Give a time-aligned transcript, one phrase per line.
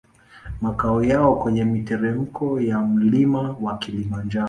[0.61, 4.39] Makao yao kwenye miteremko ya mlima wa Kilimanjaro